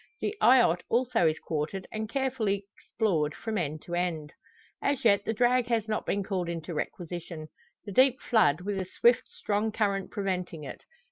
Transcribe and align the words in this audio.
The 0.19 0.35
eyot 0.41 0.81
also 0.89 1.27
is 1.27 1.37
quartered, 1.37 1.85
and 1.91 2.09
carefully 2.09 2.65
explored 2.75 3.35
from 3.35 3.55
end 3.59 3.83
to 3.83 3.93
end. 3.93 4.33
As 4.81 5.05
yet 5.05 5.25
the 5.25 5.31
drag 5.31 5.67
has 5.67 5.87
not 5.87 6.07
been 6.07 6.23
called 6.23 6.49
into 6.49 6.73
requisition; 6.73 7.49
the 7.85 7.91
deep 7.91 8.19
flood, 8.19 8.61
with 8.61 8.81
a 8.81 8.87
swift, 8.99 9.29
strong 9.29 9.71
current 9.71 10.09
preventing 10.09 10.63
it. 10.63 10.85